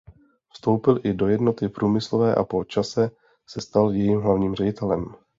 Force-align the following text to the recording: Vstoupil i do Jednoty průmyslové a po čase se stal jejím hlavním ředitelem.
Vstoupil 0.53 0.99
i 1.03 1.13
do 1.13 1.27
Jednoty 1.27 1.69
průmyslové 1.69 2.35
a 2.35 2.43
po 2.43 2.63
čase 2.63 3.11
se 3.49 3.61
stal 3.61 3.91
jejím 3.91 4.21
hlavním 4.21 4.55
ředitelem. 4.55 5.05